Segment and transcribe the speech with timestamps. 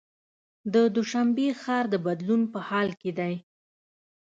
[0.73, 3.33] د دوشنبې ښار د بدلون په حال کې دی.